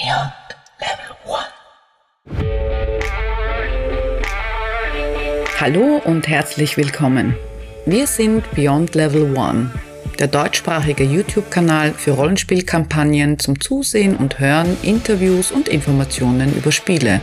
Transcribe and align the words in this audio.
Beyond 0.00 0.32
Level 0.78 1.10
1. 5.42 5.60
Hallo 5.60 6.00
und 6.04 6.28
herzlich 6.28 6.76
willkommen. 6.76 7.34
Wir 7.84 8.06
sind 8.06 8.48
Beyond 8.54 8.94
Level 8.94 9.36
1, 9.36 9.70
der 10.20 10.28
deutschsprachige 10.28 11.02
YouTube-Kanal 11.02 11.94
für 11.94 12.12
Rollenspielkampagnen 12.12 13.40
zum 13.40 13.60
Zusehen 13.60 14.14
und 14.14 14.38
Hören, 14.38 14.76
Interviews 14.82 15.50
und 15.50 15.68
Informationen 15.68 16.56
über 16.56 16.70
Spiele. 16.70 17.20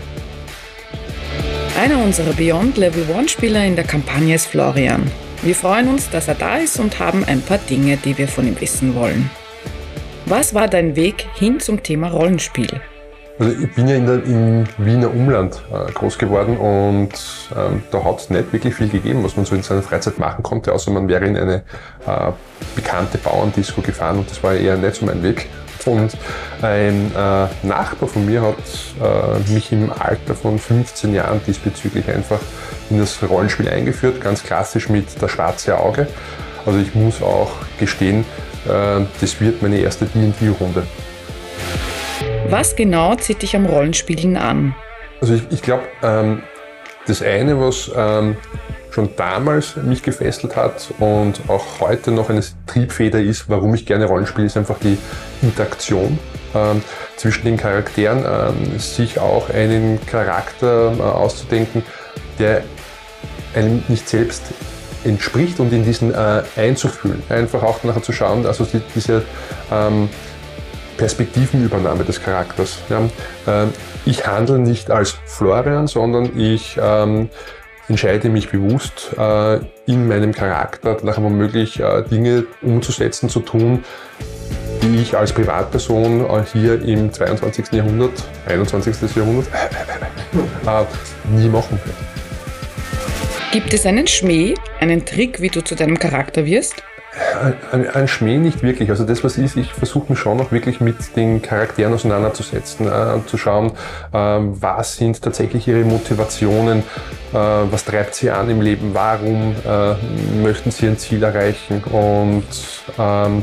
Einer 1.80 2.00
unserer 2.00 2.34
Beyond 2.34 2.76
Level 2.76 3.06
1 3.16 3.32
Spieler 3.32 3.64
in 3.64 3.78
der 3.78 3.86
Kampagne 3.86 4.36
ist 4.36 4.48
Florian. 4.48 5.10
Wir 5.44 5.56
freuen 5.56 5.88
uns, 5.88 6.10
dass 6.10 6.28
er 6.28 6.36
da 6.36 6.58
ist 6.58 6.78
und 6.82 7.00
haben 7.00 7.24
ein 7.24 7.42
paar 7.42 7.60
Dinge, 7.60 7.96
die 7.96 8.18
wir 8.18 8.28
von 8.28 8.46
ihm 8.46 8.60
wissen 8.60 8.96
wollen. 8.96 9.30
Was 10.28 10.56
war 10.56 10.68
dein 10.68 10.96
Weg 10.96 11.28
hin 11.36 11.60
zum 11.60 11.84
Thema 11.84 12.10
Rollenspiel? 12.10 12.82
Also 13.38 13.52
ich 13.62 13.72
bin 13.76 13.88
ja 13.88 13.96
in 13.96 14.06
der, 14.08 14.24
im 14.24 14.64
Wiener 14.80 15.12
Umland 15.12 15.62
äh, 15.72 15.92
groß 15.92 16.18
geworden 16.18 16.58
und 16.58 17.12
ähm, 17.56 17.84
da 17.92 18.04
hat 18.04 18.22
es 18.22 18.30
nicht 18.32 18.52
wirklich 18.52 18.74
viel 18.74 18.90
gegeben, 18.90 19.24
was 19.24 19.36
man 19.36 19.46
so 19.46 19.54
in 19.54 19.62
seiner 19.62 19.84
Freizeit 19.84 20.18
machen 20.18 20.42
konnte, 20.42 20.74
außer 20.74 20.90
man 20.90 21.08
wäre 21.08 21.26
in 21.26 21.38
eine 21.38 21.64
äh, 22.08 22.32
bekannte 22.76 23.20
Bauerndisco 23.20 23.82
gefahren 23.82 24.18
und 24.18 24.32
das 24.32 24.42
war 24.42 24.56
eher 24.56 24.78
nicht 24.78 24.96
so 24.96 25.06
mein 25.06 25.22
Weg. 25.22 25.48
Und 25.86 26.18
ein 26.64 27.12
äh, 27.16 27.48
Nachbar 27.68 28.10
von 28.10 28.26
mir 28.26 28.42
hat 28.42 28.56
äh, 28.58 29.54
mich 29.54 29.72
im 29.72 29.92
Alter 29.92 30.34
von 30.34 30.58
15 30.58 31.14
Jahren 31.14 31.40
diesbezüglich 31.46 32.10
einfach 32.10 32.40
in 32.90 32.98
das 32.98 33.20
Rollenspiel 33.22 33.70
eingeführt, 33.70 34.22
ganz 34.22 34.42
klassisch 34.42 34.90
mit 34.90 35.22
der 35.22 35.28
schwarze 35.28 35.78
Auge. 35.78 36.08
Also 36.66 36.80
ich 36.80 36.96
muss 36.96 37.22
auch 37.22 37.52
gestehen, 37.78 38.26
das 38.66 39.40
wird 39.40 39.62
meine 39.62 39.78
erste 39.78 40.06
D&D-Runde. 40.06 40.84
Was 42.50 42.76
genau 42.76 43.16
zieht 43.16 43.42
dich 43.42 43.56
am 43.56 43.66
Rollenspielen 43.66 44.38
an? 44.38 44.76
Also 45.22 45.36
ich, 45.36 45.44
ich 45.50 45.62
glaube, 45.62 45.84
ähm, 46.04 46.44
das 47.08 47.22
eine, 47.22 47.60
was 47.60 47.92
ähm, 47.96 48.38
schon 48.92 49.10
damals 49.18 49.76
mich 49.76 50.04
gefesselt 50.04 50.56
hat 50.56 50.94
und 51.00 51.42
auch 51.48 51.82
heute 51.82 52.12
noch 52.12 52.30
eine 52.30 52.42
Triebfeder 52.66 53.20
ist, 53.20 53.50
warum 53.50 53.74
ich 53.76 53.86
gerne 53.86 54.06
Rollenspiele, 54.06 54.48
ist 54.48 54.58
einfach 54.58 54.80
die 54.80 54.98
Interaktion 55.42 56.18
ähm, 56.54 56.82
zwischen 57.18 57.44
den 57.46 57.58
Charakteren, 57.58 58.24
ähm, 58.26 58.80
sich 58.80 59.20
auch 59.20 59.50
einen 59.50 60.00
Charakter 60.06 60.94
äh, 60.98 61.02
auszudenken, 61.02 61.84
der 62.40 62.64
einem 63.54 63.84
nicht 63.88 64.08
selbst 64.08 64.44
entspricht 65.06 65.60
und 65.60 65.72
in 65.72 65.84
diesen 65.84 66.14
äh, 66.14 66.44
einzufühlen. 66.56 67.22
Einfach 67.30 67.64
auch 67.64 67.84
nachher 67.84 68.04
zu 68.04 68.12
schauen, 68.12 68.46
also 68.46 68.66
die, 68.66 68.82
diese 68.94 69.24
ähm, 69.72 70.10
Perspektivenübernahme 70.98 72.04
des 72.04 72.22
Charakters. 72.22 72.78
Ja. 72.90 73.02
Ähm, 73.48 73.70
ich 74.06 74.26
handle 74.28 74.60
nicht 74.60 74.92
als 74.92 75.18
Florian, 75.26 75.88
sondern 75.88 76.38
ich 76.38 76.78
ähm, 76.82 77.30
entscheide 77.88 78.30
mich 78.30 78.50
bewusst 78.50 79.12
äh, 79.18 79.60
in 79.86 80.08
meinem 80.08 80.34
Charakter 80.34 80.98
nachher 81.04 81.24
womöglich 81.24 81.80
äh, 81.80 82.04
Dinge 82.04 82.46
umzusetzen, 82.62 83.30
zu 83.30 83.42
tun, 83.42 83.84
die 84.82 84.98
ich 85.02 85.18
als 85.18 85.34
Privatperson 85.34 86.22
äh, 86.22 86.44
hier 86.52 86.82
im 86.82 87.12
22. 87.12 87.72
Jahrhundert, 87.72 88.24
21. 88.48 89.16
Jahrhundert, 89.16 89.48
äh, 90.66 90.86
nie 91.36 91.50
machen 91.50 91.80
würde. 91.84 92.15
Gibt 93.56 93.74
es 93.74 93.86
einen 93.86 94.06
Schmäh, 94.06 94.54
einen 94.82 95.06
Trick, 95.06 95.40
wie 95.40 95.48
du 95.48 95.62
zu 95.62 95.76
deinem 95.76 95.98
Charakter 95.98 96.46
wirst? 96.46 96.84
Ein, 97.72 97.90
ein 97.90 98.08
Schmäh 98.10 98.38
nicht 98.38 98.64
wirklich. 98.64 98.90
Also 98.90 99.06
das, 99.06 99.24
was 99.24 99.38
ist, 99.38 99.56
ich 99.56 99.72
versuche 99.72 100.12
mich 100.12 100.20
schon 100.20 100.36
noch 100.36 100.52
wirklich 100.52 100.82
mit 100.82 101.16
den 101.16 101.42
Charakteren 101.42 101.94
auseinanderzusetzen, 101.94 102.86
äh, 102.86 103.26
zu 103.26 103.38
schauen, 103.38 103.72
äh, 104.12 104.18
was 104.18 104.98
sind 104.98 105.22
tatsächlich 105.22 105.70
ihre 105.70 105.86
Motivationen, 105.86 106.80
äh, 106.80 106.84
was 107.32 107.86
treibt 107.86 108.16
sie 108.16 108.30
an 108.30 108.50
im 108.50 108.60
Leben, 108.60 108.90
warum 108.92 109.56
äh, 109.66 109.94
möchten 110.44 110.72
sie 110.72 110.88
ein 110.88 110.98
Ziel 110.98 111.24
erreichen 111.24 111.82
und 111.86 112.44
ähm, 113.00 113.42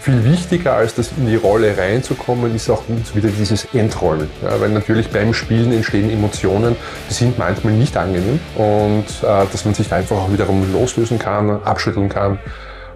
viel 0.00 0.24
wichtiger 0.24 0.74
als 0.74 0.94
das 0.94 1.12
in 1.16 1.26
die 1.26 1.36
Rolle 1.36 1.76
reinzukommen, 1.76 2.54
ist 2.54 2.70
auch 2.70 2.82
wieder 3.14 3.28
dieses 3.28 3.66
Entrollen. 3.74 4.30
Ja, 4.42 4.60
weil 4.60 4.70
natürlich 4.70 5.08
beim 5.08 5.34
Spielen 5.34 5.72
entstehen 5.72 6.10
Emotionen, 6.10 6.74
die 7.08 7.14
sind 7.14 7.38
manchmal 7.38 7.74
nicht 7.74 7.96
angenehm 7.96 8.40
und 8.56 9.04
äh, 9.22 9.46
dass 9.52 9.64
man 9.64 9.74
sich 9.74 9.92
einfach 9.92 10.16
auch 10.16 10.32
wiederum 10.32 10.72
loslösen 10.72 11.18
kann, 11.18 11.62
abschütteln 11.64 12.08
kann. 12.08 12.38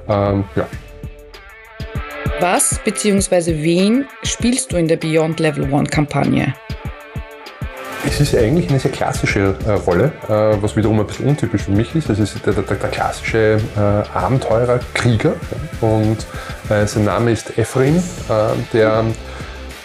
Ähm, 0.09 0.45
ja. 0.57 0.67
Was 2.41 2.81
bzw. 2.85 3.63
wen 3.63 4.07
spielst 4.23 4.73
du 4.73 4.77
in 4.77 4.89
der 4.89 4.97
Beyond 4.97 5.41
Level 5.41 5.73
1 5.73 5.91
Kampagne? 5.91 6.55
Es 8.07 8.21
ist 8.21 8.37
eigentlich 8.37 8.69
eine 8.69 8.79
sehr 8.79 8.91
klassische 8.91 9.57
äh, 9.67 9.71
Rolle, 9.73 10.13
äh, 10.29 10.57
was 10.61 10.77
wiederum 10.77 11.01
ein 11.01 11.07
bisschen 11.07 11.27
untypisch 11.27 11.63
für 11.63 11.71
mich 11.71 11.95
ist. 11.95 12.11
Es 12.11 12.19
ist 12.19 12.45
der, 12.45 12.53
der, 12.53 12.63
der 12.63 12.77
klassische 12.91 13.59
äh, 13.77 13.81
Abenteurer, 13.81 14.79
Krieger. 14.93 15.35
Und 15.81 16.27
sein 16.69 17.05
Name 17.05 17.31
ist 17.33 17.59
Ephraim, 17.59 17.97
äh, 17.97 18.01
der 18.73 19.05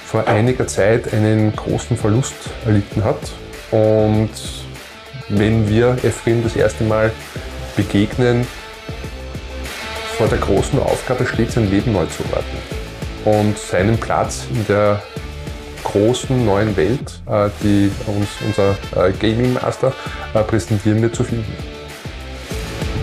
vor 0.05 0.27
einiger 0.27 0.65
Zeit 0.65 1.13
einen 1.13 1.55
großen 1.55 1.97
Verlust 1.97 2.33
erlitten 2.65 3.03
hat. 3.03 3.19
Und 3.71 4.29
wenn 5.29 5.69
wir 5.69 5.97
Ephraim 6.03 6.41
das 6.41 6.55
erste 6.55 6.83
Mal 6.83 7.11
begegnen, 7.75 8.47
vor 10.17 10.27
der 10.27 10.39
großen 10.39 10.79
Aufgabe 10.79 11.25
steht, 11.25 11.51
sein 11.51 11.69
Leben 11.69 11.93
neu 11.93 12.05
zu 12.05 12.23
ordnen 12.33 12.61
und 13.25 13.57
seinen 13.57 13.97
Platz 13.97 14.45
in 14.49 14.65
der 14.67 15.01
großen 15.83 16.45
neuen 16.45 16.75
Welt, 16.75 17.21
äh, 17.27 17.49
die 17.63 17.91
uns 18.07 18.29
unser 18.45 18.71
äh, 18.95 19.11
Gaming 19.13 19.53
Master 19.53 19.93
äh, 20.33 20.43
präsentieren 20.43 21.01
wird, 21.01 21.15
zu 21.15 21.23
finden. 21.23 21.53